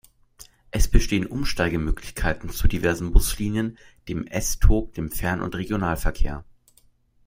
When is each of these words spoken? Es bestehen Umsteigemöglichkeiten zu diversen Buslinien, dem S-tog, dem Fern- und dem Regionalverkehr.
Es 0.71 0.87
bestehen 0.87 1.27
Umsteigemöglichkeiten 1.27 2.49
zu 2.49 2.67
diversen 2.67 3.11
Buslinien, 3.11 3.77
dem 4.09 4.25
S-tog, 4.25 4.93
dem 4.95 5.11
Fern- 5.11 5.41
und 5.43 5.53
dem 5.53 5.59
Regionalverkehr. 5.59 6.43